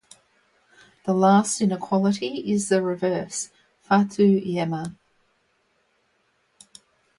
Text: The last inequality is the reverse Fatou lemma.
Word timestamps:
The 1.05 1.13
last 1.13 1.61
inequality 1.61 2.51
is 2.51 2.69
the 2.69 2.81
reverse 2.81 3.51
Fatou 3.87 4.43
lemma. 4.51 4.95